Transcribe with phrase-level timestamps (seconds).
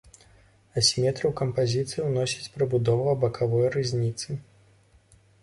[0.81, 4.41] Асіметрыю ў кампазіцыю ўносіць прыбудова бакавой рызніцы.